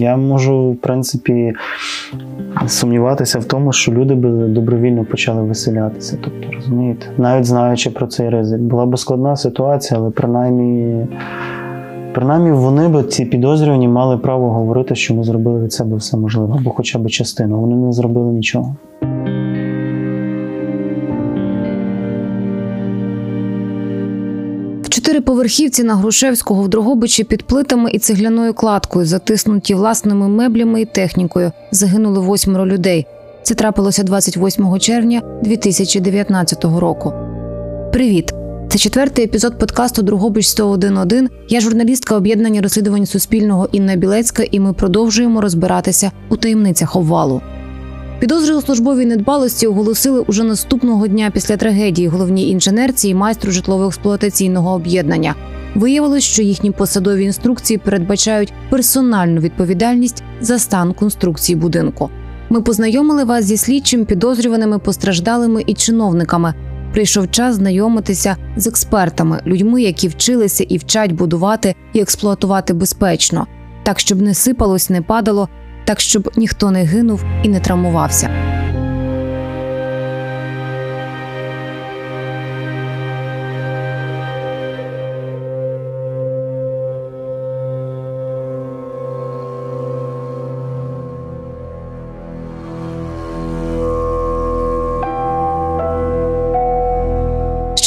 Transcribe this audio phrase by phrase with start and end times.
[0.00, 1.52] я можу, в принципі,
[2.66, 6.18] сумніватися в тому, що люди би добровільно почали виселятися.
[6.24, 8.60] Тобто, розумієте, навіть знаючи про цей ризик.
[8.60, 11.06] Була б складна ситуація, але принаймні.
[12.14, 16.54] Принаймні вони б ці підозрювані мали право говорити, що ми зробили від себе все можливе,
[16.60, 17.60] або хоча б частину.
[17.60, 18.76] Вони не зробили нічого.
[25.20, 30.84] В чотириповерхівці на Грушевського в Дрогобичі під плитами і цегляною кладкою, затиснуті власними меблями і
[30.84, 33.06] технікою, загинули восьмеро людей.
[33.42, 37.12] Це трапилося 28 червня 2019 року.
[37.92, 38.32] Привіт!
[38.68, 41.28] Це четвертий епізод подкасту Другобич 101.1.
[41.48, 47.40] Я журналістка об'єднання розслідувань Суспільного Інна Білецька, і ми продовжуємо розбиратися у таємницях обвалу.
[48.20, 54.74] Підозри у службовій недбалості оголосили уже наступного дня після трагедії головній інженерці і майстру житлово-експлуатаційного
[54.74, 55.34] об'єднання.
[55.74, 62.10] Виявилось, що їхні посадові інструкції передбачають персональну відповідальність за стан конструкції будинку.
[62.50, 66.54] Ми познайомили вас зі слідчим підозрюваними постраждалими і чиновниками.
[66.92, 73.46] Прийшов час знайомитися з експертами, людьми, які вчилися і вчать будувати і експлуатувати безпечно,
[73.82, 75.48] так щоб не сипалось, не падало,
[75.90, 78.30] так щоб ніхто не гинув і не травмувався.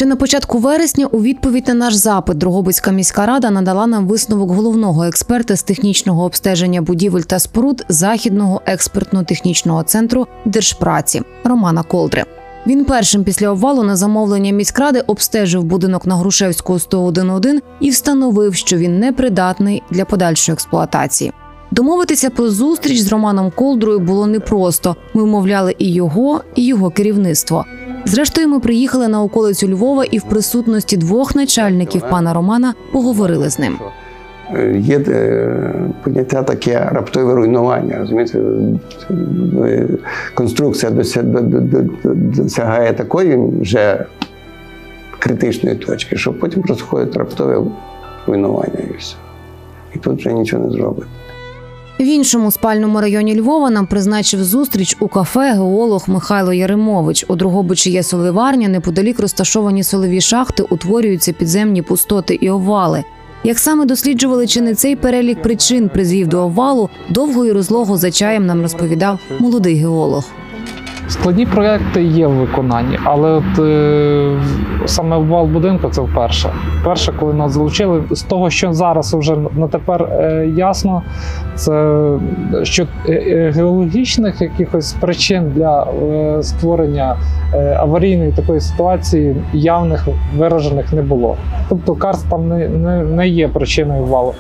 [0.04, 4.52] Ще на початку вересня у відповідь на наш запит Дрогобицька міська рада надала нам висновок
[4.52, 12.24] головного експерта з технічного обстеження будівель та споруд західного експертно-технічного центру держпраці Романа Колдри.
[12.68, 18.78] Він першим після обвалу на замовлення міськради обстежив будинок на Грушевського 101.1 і встановив, що
[18.78, 21.32] він непридатний для подальшої експлуатації.
[21.72, 24.96] Домовитися про зустріч з Романом Колдрою було непросто.
[25.14, 27.66] Ми вмовляли і його, і його керівництво.
[28.06, 33.60] Зрештою, ми приїхали на околицю Львова і в присутності двох начальників пана Романа поговорили з
[33.60, 33.78] ним.
[34.56, 37.98] Е, Є е, поняття таке раптове руйнування.
[38.00, 38.40] Розумієте,
[39.64, 39.88] Е,
[40.34, 42.14] конструкція дося- до- до- до-
[42.44, 44.06] досягає такої вже
[45.20, 47.64] критичної точки, що потім происходить раптове
[48.28, 49.16] руйнування і все.
[49.96, 51.06] І тут вже нічого не зробить.
[52.04, 57.26] В іншому спальному районі Львова нам призначив зустріч у кафе геолог Михайло Яремович.
[57.28, 63.04] У Другобичі є соливарня, неподалік розташовані солові шахти, утворюються підземні пустоти і овали.
[63.44, 68.12] Як саме досліджували, чи не цей перелік причин призвів до овалу, довго і розлого за
[68.12, 70.26] чаєм нам розповідав молодий геолог.
[71.08, 74.38] Складні проекти є в виконанні, але от е,
[74.86, 76.50] саме обвал будинку це вперше.
[76.82, 81.04] Вперше, коли нас залучили, з того, що зараз вже на тепер е, ясно,
[81.56, 82.04] це
[82.64, 87.18] що е, е, геологічних якихось причин для е, створення
[87.54, 91.38] е, аварійної такої ситуації явних виражених не було.
[91.70, 94.34] Тобто карст там не, не, не є причиною валу.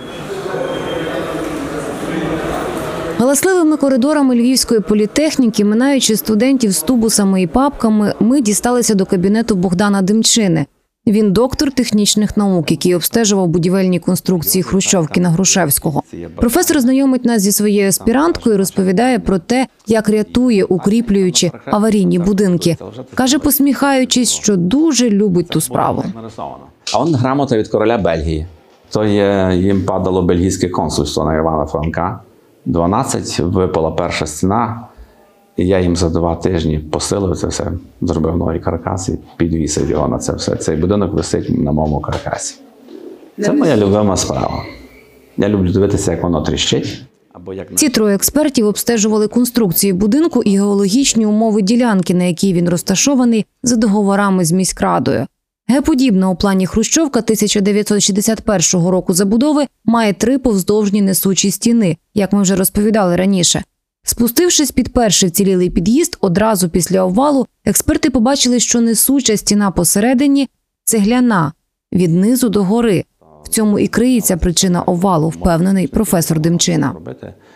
[3.34, 10.02] Галасливими коридорами львівської політехніки, минаючи студентів з тубусами і папками, ми дісталися до кабінету Богдана
[10.02, 10.66] Демчини.
[11.08, 16.04] Він доктор технічних наук, який обстежував будівельні конструкції Хрущовки на Грушевського.
[16.36, 22.78] Професор знайомить нас зі своєю аспіранткою, розповідає про те, як рятує, укріплюючи аварійні будинки.
[23.14, 26.04] каже, посміхаючись, що дуже любить ту справу.
[26.94, 28.48] А он грамота від короля Бельгії.
[28.90, 32.20] То є, їм падало бельгійське консульство на Івана Франка.
[32.66, 34.88] 12 випала перша стіна,
[35.58, 40.08] і я їм за два тижні посилив це все, зробив новий каркас і підвісив його
[40.08, 40.56] на це все.
[40.56, 42.56] Цей будинок висить на моєму каркасі.
[43.42, 44.64] Це моя любима справа.
[45.38, 47.04] Я люблю дивитися, як воно тріщить.
[47.76, 53.76] Ці троє експертів обстежували конструкції будинку і геологічні умови ділянки, на якій він розташований, за
[53.76, 55.26] договорами з міськрадою.
[55.68, 62.56] Геподібна у плані Хрущовка 1961 року забудови має три повздовжні несучі стіни, як ми вже
[62.56, 63.64] розповідали раніше.
[64.06, 70.50] Спустившись під перший вцілілий під'їзд, одразу після обвалу експерти побачили, що несуча стіна посередині
[70.84, 71.54] цегляна
[71.94, 73.06] від низу до гори.
[73.44, 76.96] В цьому і криється причина обвалу, впевнений професор Демчина.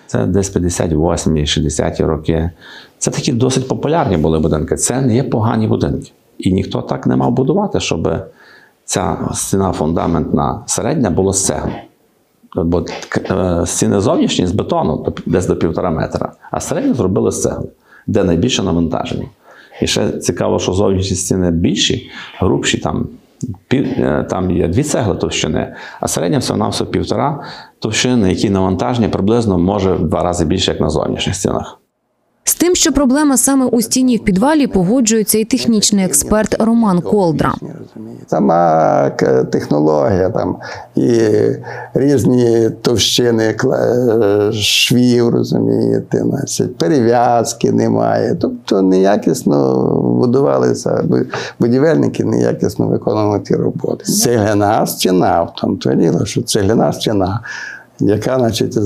[0.08, 2.52] Це десь 58-ті, 60-ті роки.
[2.98, 4.76] Це такі досить популярні були будинки.
[4.76, 6.12] Це не є погані будинки.
[6.40, 8.10] І ніхто так не мав будувати, щоб
[8.86, 11.72] ця стіна фундаментна середня була з цегли.
[12.56, 12.86] Бо
[13.32, 17.70] е, стіни зовнішні з бетону десь до півтора метра, а середню зробили з цегли,
[18.08, 19.26] де найбільше навантаження.
[19.82, 22.10] І ще цікаво, що зовнішні стіни більші,
[22.40, 23.08] грубші, там
[23.74, 27.44] е, там є дві цегли товщини, а середня всього на все півтора
[27.80, 31.80] товщини, які навантаження приблизно може в два рази більше, як на зовнішніх стінах.
[32.48, 37.54] З тим, що проблема саме у стіні в підвалі, погоджується і технічний експерт Роман Колдра.
[38.28, 39.10] Сама
[39.52, 40.58] технологія там
[40.96, 41.20] і
[41.94, 46.24] різні товщини е, швів, розумієте,
[46.78, 48.38] перев'язки немає.
[48.42, 49.86] Тобто неякісно
[50.22, 51.26] будувалися бу-
[51.60, 54.04] будівельники, неякісно виконували ті роботи.
[54.06, 57.40] Цегляна стіна, в тому то діло, що цегляна стіна.
[58.00, 58.82] Яка значить, е,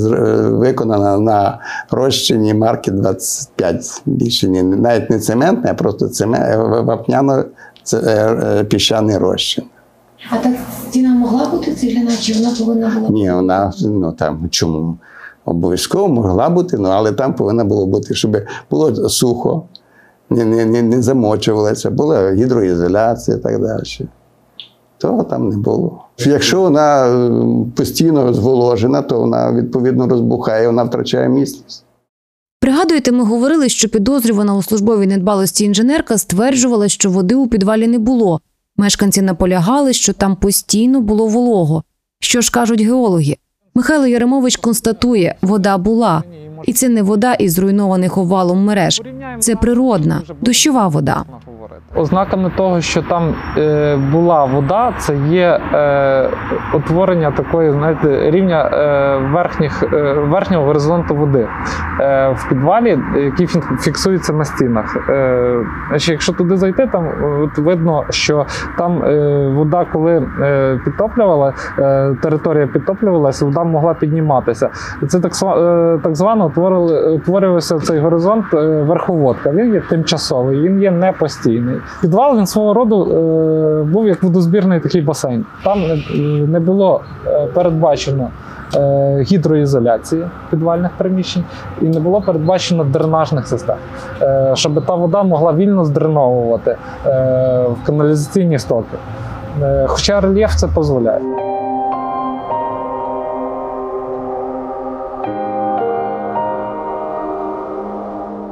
[0.50, 1.60] виконана на
[1.90, 4.02] розчині марки 25.
[4.06, 6.56] Більше ні, навіть не цементне, а просто цемент,
[6.88, 7.46] вапняно
[7.84, 9.64] це е, е, піщаний розчин.
[10.30, 10.54] А так
[10.90, 13.10] стіна могла бути цегляна, чи вона повинна була?
[13.10, 14.98] Ні, вона ну там чому
[15.46, 18.38] обов'язково могла бути, ну але там повинна було бути, щоб
[18.72, 19.64] було сухо,
[20.30, 23.84] не, не, не замочувалося, була гідроізоляція і так далі.
[25.02, 26.04] Того там не було.
[26.18, 27.32] Якщо вона е,
[27.76, 31.84] постійно зволожена, то вона відповідно розбухає, вона втрачає міцність.
[32.60, 38.00] Пригадуєте, ми говорили, що підозрювана у службовій недбалості інженерка стверджувала, що води у підвалі не
[38.00, 38.42] було.
[38.78, 41.84] Мешканці наполягали, що там постійно було волого.
[42.20, 43.38] Що ж кажуть геологи?
[43.76, 46.24] Михайло Яремович констатує, вода була.
[46.64, 49.02] І це не вода із зруйнованих овалом мереж.
[49.40, 51.24] Це природна, дощова вода.
[51.96, 56.30] Ознаками того, що там е, була вода, це є е,
[56.74, 61.48] утворення такої, знаєте, рівня е, верхніх, е, верхнього горизонту води
[62.00, 63.48] е, в підвалі, який
[63.82, 64.98] фіксується на стінах.
[65.10, 65.56] Е,
[66.00, 68.46] якщо туди зайти, там е, от видно, що
[68.78, 74.70] там е, вода, коли е, підтоплювала, е, територія підтоплювалася, вода могла підніматися.
[75.08, 79.52] Це так, е, так звано утворювався цей горизонт е, верховодка.
[79.52, 81.76] Він є тимчасовий, він є не постійний.
[82.02, 85.46] Підвал він свого роду е, був як водозбірний такий басейн.
[85.64, 85.80] Там
[86.48, 88.30] не, було е, передбачено
[89.22, 91.44] гідроізоляції підвальних приміщень
[91.82, 93.76] і не було передбачено дренажних систем,
[94.54, 96.78] щоб та вода могла вільно здреновувати
[97.66, 98.98] в каналізаційні стоки.
[99.88, 101.22] Хоча рельєф це дозволяє.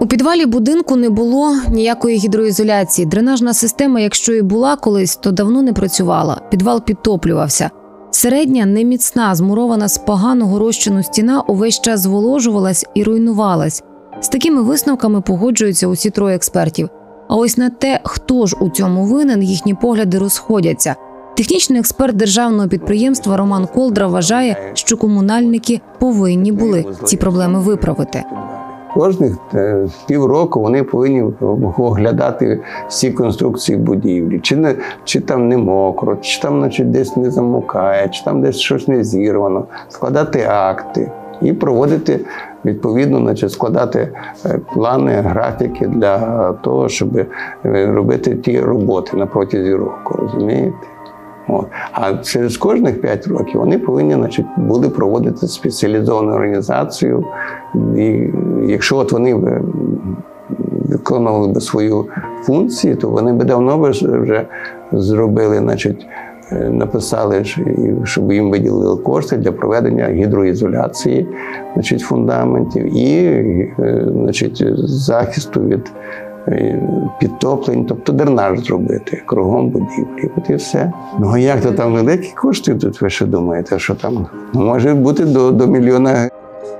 [0.01, 3.05] У підвалі будинку не було ніякої гідроізоляції.
[3.05, 6.41] Дренажна система, якщо і була колись, то давно не працювала.
[6.51, 7.69] Підвал підтоплювався.
[8.11, 13.83] Середня, неміцна, змурована з поганого розчину стіна увесь час зволожувалась і руйнувалась.
[14.21, 16.89] З такими висновками погоджуються усі троє експертів.
[17.29, 20.95] А ось на те, хто ж у цьому винен, їхні погляди розходяться.
[21.37, 28.23] Технічний експерт державного підприємства Роман Колдра вважає, що комунальники повинні були ці проблеми виправити.
[28.93, 31.23] Кожних е, півроку вони повинні
[31.77, 37.31] оглядати всі конструкції будівлі, чи не чи там не мокро, чи там значить, десь не
[37.31, 42.19] замокає, чи там десь щось не зірвано, складати акти і проводити
[42.65, 44.09] відповідно, значить, складати
[44.45, 47.25] е, плани, графіки для того, щоб е,
[47.93, 50.15] робити ті роботи на протязі року.
[50.21, 50.77] Розумієте?
[51.49, 51.65] От.
[51.91, 57.25] А через кожних 5 років вони повинні значить, були проводити спеціалізовану організацію.
[57.97, 58.23] І
[58.67, 59.35] якщо от вони
[60.89, 62.05] виконували б свою
[62.43, 64.47] функцію, то вони б давно вже
[64.91, 66.05] зробили, значить,
[66.51, 67.43] е, написали,
[68.03, 71.27] щоб їм виділили кошти для проведення гідроізоляції
[71.73, 73.23] значить, фундаментів і
[73.79, 75.91] е, значить, захисту від
[77.19, 80.31] підтоплень, тобто дренаж зробити кругом будівлі.
[80.37, 80.93] От і все.
[81.19, 85.25] Ну а як то там великі кошти тут, ви що думаєте, що там може бути
[85.25, 86.29] до, до мільйона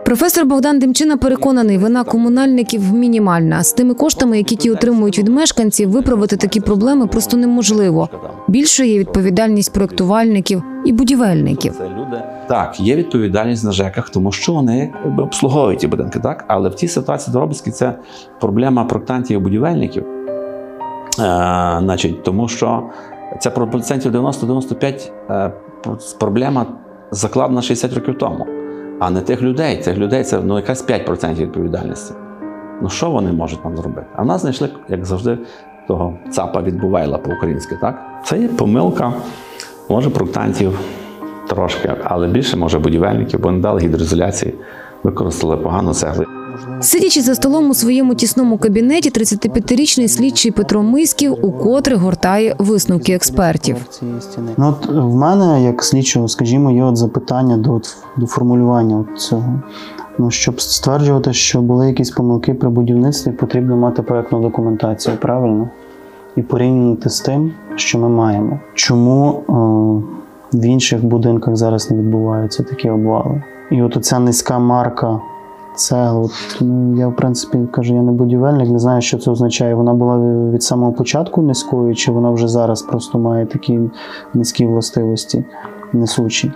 [0.05, 3.63] Професор Богдан Демчина переконаний, вина комунальників мінімальна.
[3.63, 8.09] З тими коштами, які ті отримують від мешканців, виправити такі проблеми просто неможливо.
[8.47, 11.75] Більшою є відповідальність проєктувальників і будівельників.
[11.77, 12.23] Це люди.
[12.47, 16.45] Так, є відповідальність на ЖЕКах, тому що вони обслуговують ті будинки, так?
[16.47, 17.95] Але в тій ситуації Доробицькій це
[18.39, 20.05] проблема проектантів і будівельників.
[20.05, 20.15] Е,
[21.79, 22.83] значить, тому що
[23.39, 25.51] ця про процентів 90-95 е,
[26.19, 26.65] проблема
[27.11, 28.47] закладена 60 років тому,
[28.99, 29.81] а не тих людей.
[29.81, 32.13] Цих людей це ну, якась 5% відповідальності.
[32.81, 34.07] Ну що вони можуть нам зробити?
[34.15, 35.37] А в нас знайшли, як завжди,
[35.87, 38.21] того цапа від Бувейла по-українськи, так?
[38.25, 39.13] Це є помилка,
[39.89, 40.79] може, проектантів
[41.49, 44.53] трошки, але більше, може, будівельників, бо не дали гідроізоляції,
[45.03, 46.25] використали погану цеглу.
[46.81, 53.75] Сидячи за столом у своєму тісному кабінеті, 35-річний слідчий Петро Миськів укотре гортає висновки експертів.
[54.57, 59.21] Ну, от в мене, як слідчого, скажімо, є от запитання до, от, до формулювання от
[59.21, 59.61] цього.
[60.17, 65.69] Ну, щоб стверджувати, що були якісь помилки при будівництві, потрібно мати проєктну документацію, правильно?
[66.35, 68.59] І порівняти з тим, що ми маємо.
[68.73, 73.43] Чому е, в інших будинках зараз не відбуваються такі обвали?
[73.71, 75.19] І от оця низька марка
[75.75, 76.31] цегл,
[76.61, 79.75] ну, я в принципі кажу, я не будівельник, не знаю, що це означає.
[79.75, 80.17] Вона була
[80.51, 83.79] від самого початку низькою, чи вона вже зараз просто має такі
[84.33, 85.45] низькі властивості
[85.93, 86.51] несучі.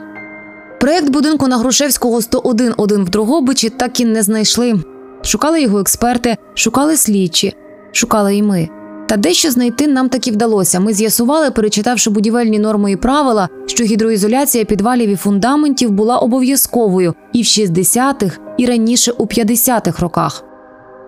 [0.80, 4.74] Проєкт будинку на Грушевського 101-1 в Дрогобичі так і не знайшли.
[5.22, 7.56] Шукали його експерти, шукали слідчі,
[7.92, 8.70] шукали і ми.
[9.14, 10.80] Та дещо знайти нам таки вдалося.
[10.80, 17.42] Ми з'ясували, перечитавши будівельні норми і правила, що гідроізоляція підвалів і фундаментів була обов'язковою і
[17.42, 20.44] в 60-х, і раніше у 50-х роках.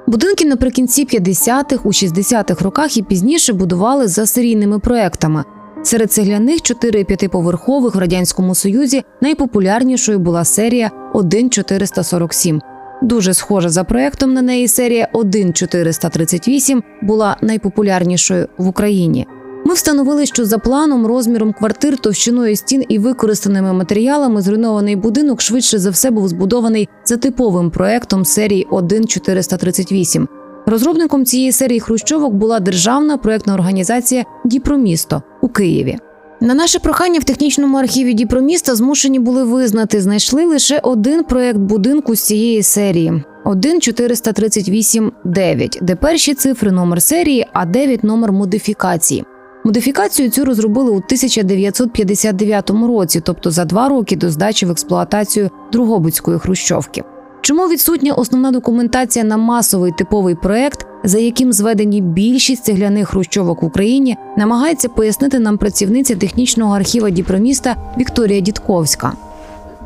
[0.07, 5.43] Будинки наприкінці 50-х, у 60-х роках і пізніше будували за серійними проектами.
[5.83, 12.61] Серед цегляних 4-5-поверхових в радянському союзі найпопулярнішою була серія 1447.
[13.01, 19.27] Дуже схожа за проектом на неї серія 1438 була найпопулярнішою в Україні.
[19.65, 25.79] Ми встановили, що за планом, розміром квартир, товщиною стін і використаними матеріалами зруйнований будинок швидше
[25.79, 30.27] за все був збудований за типовим проектом серії 1438.
[30.65, 35.97] Розробником цієї серії хрущовок була державна проектна організація Діпромісто у Києві.
[36.41, 42.15] На наше прохання в технічному архіві Діпроміста змушені були визнати, знайшли лише один проект будинку
[42.15, 49.23] з цієї серії 14338-9, де перші цифри номер серії, а 9 номер модифікації.
[49.63, 56.39] Модифікацію цю розробили у 1959 році, тобто за два роки до здачі в експлуатацію Другобицької
[56.39, 57.03] хрущовки.
[57.45, 63.65] Чому відсутня основна документація на масовий типовий проект, за яким зведені більшість цегляних хрущовок в
[63.65, 69.13] Україні, намагається пояснити нам працівниця технічного архіва Діпроміста Вікторія Дідковська.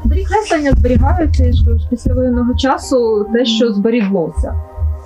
[0.04, 4.54] Креслення зберігаються я ж кажу, з часу те, що зберіглося.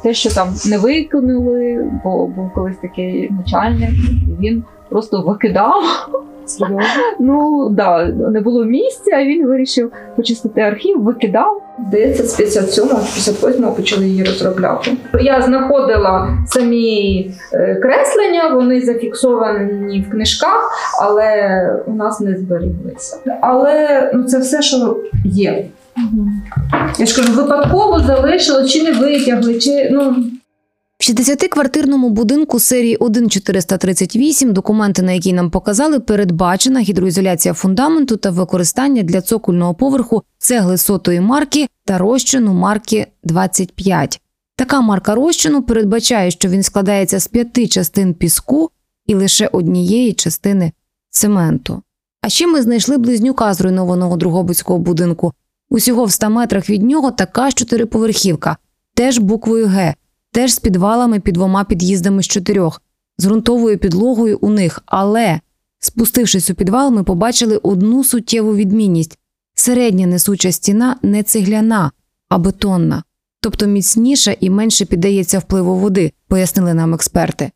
[0.04, 5.84] Те, що там не виконали, бо був колись такий начальник, і він просто викидав.
[7.20, 11.62] Ну да, не було місця, він вирішив почистити архів, викидав.
[11.88, 14.92] Здається, з 57-го, 58-го почали її розробляти.
[15.22, 20.72] Я знаходила самі е, креслення, вони зафіксовані в книжках,
[21.02, 23.18] але у нас не зберіглися.
[23.42, 25.66] Але ну, це все, що є.
[27.00, 30.16] Я ж кажу, випадково залишили, чи не витягли, чи ну
[31.04, 39.04] В 60-квартирному будинку серії 1438, документи на які нам показали, передбачена гідроізоляція фундаменту та використання
[39.04, 44.22] для цокольного поверху цегли сотої марки та розчину марки 25.
[44.56, 48.70] Така марка розчину передбачає, що він складається з п'яти частин піску
[49.06, 50.72] і лише однієї частини
[51.10, 51.82] цементу.
[52.22, 55.34] А ще ми знайшли близнюка зруйнованого Другобицького будинку.
[55.70, 58.58] Усього в 100 метрах від нього така чотириповерхівка,
[58.96, 59.94] теж буквою Г,
[60.34, 62.82] теж з підвалами під двома під'їздами з чотирьох,
[63.18, 64.84] з ґрунтовою підлогою у них.
[64.86, 65.40] Але,
[65.80, 69.20] спустившись у підвал, ми побачили одну суттєву відмінність:
[69.56, 71.92] середня несуча стіна не цегляна,
[72.30, 73.04] а бетонна,
[73.42, 77.52] тобто міцніша і менше піддається впливу води, пояснили нам експерти.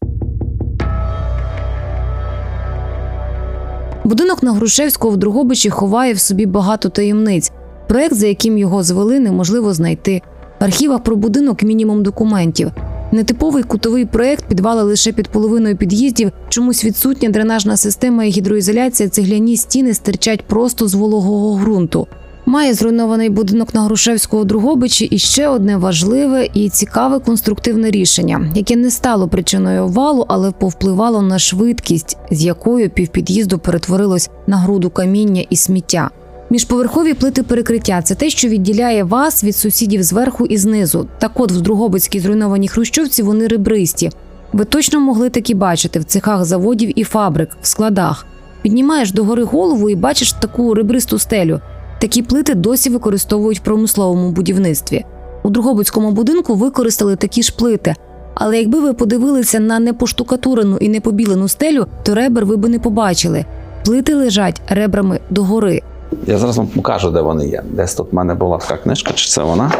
[4.03, 7.51] Будинок на Грушевського в Другобичі ховає в собі багато таємниць.
[7.87, 10.21] Проект, за яким його звели, неможливо знайти.
[10.59, 12.71] Архівах про будинок мінімум документів.
[13.11, 19.57] Нетиповий кутовий проект підвали лише під половиною під'їздів, чомусь відсутня дренажна система і гідроізоляція, цегляні
[19.57, 22.07] стіни стирчать просто з вологого ґрунту.
[22.45, 28.75] Має зруйнований будинок на Грушевського Другобичі і ще одне важливе і цікаве конструктивне рішення, яке
[28.75, 35.45] не стало причиною овалу, але повпливало на швидкість, з якою півпід'їзду перетворилось на груду каміння
[35.49, 36.09] і сміття.
[36.49, 41.07] Міжповерхові плити перекриття це те, що відділяє вас від сусідів зверху і знизу.
[41.19, 44.09] Так от в Другобицькій зруйнованій хрущовці вони ребристі.
[44.53, 48.25] Ви точно могли такі бачити в цехах заводів і фабрик, в складах.
[48.61, 51.59] Піднімаєш догори голову і бачиш таку ребристу стелю.
[52.01, 55.05] Такі плити досі використовують в промисловому будівництві.
[55.43, 57.95] У Другобицькому будинку використали такі ж плити.
[58.35, 63.45] Але якби ви подивилися на непоштукатурену і непобілену стелю, то ребер ви би не побачили.
[63.85, 65.81] Плити лежать ребрами догори.
[66.27, 67.63] Я зараз вам покажу, де вони є.
[67.71, 69.71] Десь тут в мене була така книжка, чи це вона?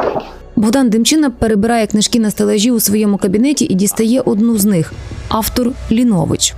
[0.55, 4.93] Богдан Демчина перебирає книжки на стелажі у своєму кабінеті і дістає одну з них
[5.29, 6.55] автор Лінович.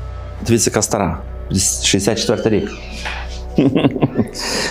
[0.48, 1.18] Дивіться, яка стара.
[1.84, 2.72] 64 рік.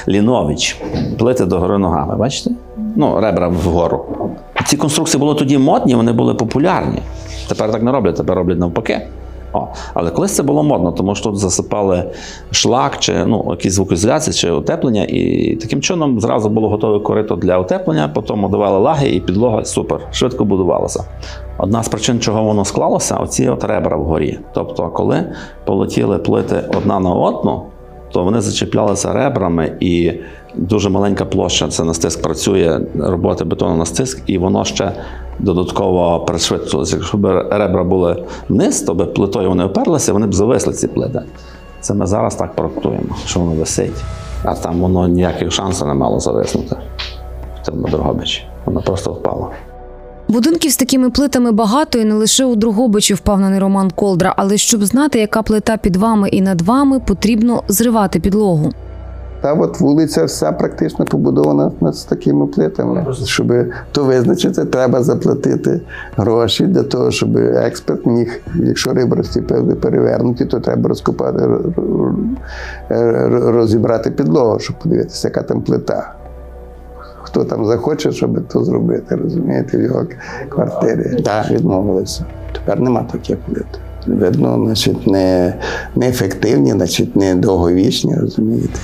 [0.09, 0.77] Лінович.
[1.19, 2.51] Плити догори ногами, бачите?
[2.97, 4.31] Ну, ребра вгору.
[4.67, 7.03] Ці конструкції були тоді модні, вони були популярні.
[7.49, 9.01] Тепер так не роблять, тепер роблять навпаки.
[9.53, 12.05] О, але колись це було модно, тому що тут засипали
[12.51, 17.59] шлак чи ну, якісь звукоізоляції чи утеплення, і таким чином зразу було готове корито для
[17.59, 21.05] утеплення, потім давали лаги і підлога супер, швидко будувалася.
[21.59, 24.39] Одна з причин, чого воно склалося, оці от ребра вгорі.
[24.55, 25.25] Тобто, коли
[25.65, 27.63] полетіли плити одна на одну,
[28.13, 30.13] то вони зачіплялися ребрами, і
[30.55, 34.93] дуже маленька площа це на стиск працює, роботи бетону на стиск, і воно ще
[35.39, 36.97] додатково пришвидшилося.
[36.97, 41.23] Якщо б ребра були вниз, то би плитою вони оперлися, вони б зависли ці плити.
[41.81, 44.05] Це ми зараз так проектуємо, що воно висить.
[44.45, 46.77] А там воно ніяких шансів не мало зависнути
[47.63, 48.43] в цьому Дрогобичі.
[48.65, 49.51] Воно просто впало.
[50.29, 54.35] Будинків з такими плитами багато і не лише у Другобичі, впевнений Роман Колдра.
[54.37, 58.73] Але щоб знати, яка плита під вами і над вами, потрібно зривати підлогу.
[59.41, 63.07] Та от вулиця вся практично побудована з такими плитами.
[63.25, 63.53] Щоб
[63.93, 65.81] то визначити, треба заплатити
[66.17, 69.41] гроші для того, щоб експерт міг, якщо рибрості
[69.81, 71.49] перевернуті, то треба розкопати,
[73.31, 76.15] розібрати підлогу, щоб подивитися, яка там плита.
[77.29, 80.07] Хто там захоче, щоб то зробити, розумієте, в його
[80.49, 81.23] квартирі.
[81.23, 82.25] Так, відмовилися.
[82.53, 83.67] Тепер нема таких плит.
[84.07, 85.55] Видно, значить, не,
[85.97, 88.81] неефективні, значить, не довговічні, розумієте.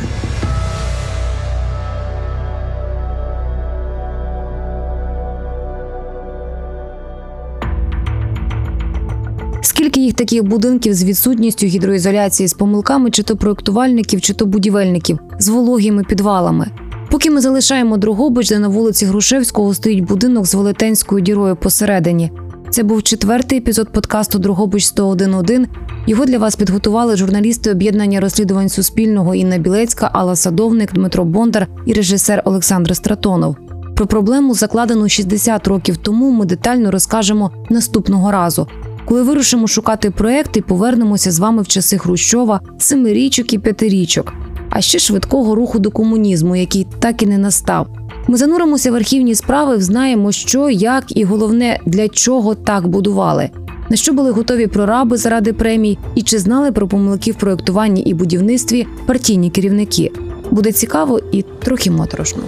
[9.62, 15.18] Скільки їх таких будинків з відсутністю гідроізоляції, з помилками чи то проєктувальників, чи то будівельників,
[15.38, 16.66] з вологими підвалами.
[17.14, 22.33] Поки ми залишаємо Другобич, де на вулиці Грушевського стоїть будинок з велетенською дірою посередині.
[22.71, 25.66] Це був четвертий епізод подкасту Другобич 101.1.
[26.06, 31.92] Його для вас підготували журналісти об'єднання розслідувань Суспільного Інна Білецька, Алла Садовник, Дмитро Бондар і
[31.92, 33.56] режисер Олександр Стратонов.
[33.97, 38.68] Про проблему, закладену 60 років тому, ми детально розкажемо наступного разу.
[39.04, 44.33] Коли вирушимо шукати проект і повернемося з вами в часи Хрущова, семирічок і п'ятирічок,
[44.74, 47.86] а ще швидкого руху до комунізму, який так і не настав.
[48.28, 53.50] Ми зануримося в архівні справи, взнаємо, що, як і головне, для чого так будували,
[53.90, 58.14] на що були готові прораби заради премій, і чи знали про помилки в проєктуванні і
[58.14, 60.12] будівництві партійні керівники.
[60.50, 62.42] Буде цікаво і трохи моторошно.